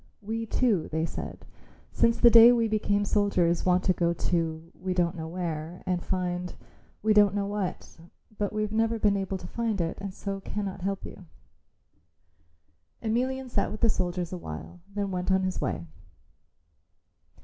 [0.23, 1.45] "We too," they said,
[1.91, 6.01] "since the day we became soldiers want to go to we don't know where and
[6.03, 6.55] find
[7.03, 7.99] we don't know what,
[8.35, 11.25] but we've never been able to find it and so cannot help you."
[13.03, 15.85] Emelian sat with the soldiers awhile then went on his way.